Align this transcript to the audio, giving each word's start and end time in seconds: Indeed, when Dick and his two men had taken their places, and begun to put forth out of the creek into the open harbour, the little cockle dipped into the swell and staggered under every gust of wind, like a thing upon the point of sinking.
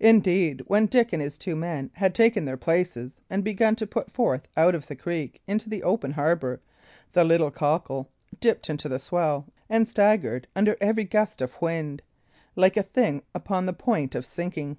Indeed, 0.00 0.60
when 0.66 0.84
Dick 0.84 1.10
and 1.14 1.22
his 1.22 1.38
two 1.38 1.56
men 1.56 1.90
had 1.94 2.14
taken 2.14 2.44
their 2.44 2.58
places, 2.58 3.18
and 3.30 3.42
begun 3.42 3.76
to 3.76 3.86
put 3.86 4.10
forth 4.10 4.42
out 4.58 4.74
of 4.74 4.88
the 4.88 4.94
creek 4.94 5.40
into 5.46 5.70
the 5.70 5.82
open 5.82 6.10
harbour, 6.10 6.60
the 7.14 7.24
little 7.24 7.50
cockle 7.50 8.10
dipped 8.40 8.68
into 8.68 8.90
the 8.90 8.98
swell 8.98 9.46
and 9.70 9.88
staggered 9.88 10.48
under 10.54 10.76
every 10.82 11.04
gust 11.04 11.40
of 11.40 11.62
wind, 11.62 12.02
like 12.54 12.76
a 12.76 12.82
thing 12.82 13.22
upon 13.34 13.64
the 13.64 13.72
point 13.72 14.14
of 14.14 14.26
sinking. 14.26 14.76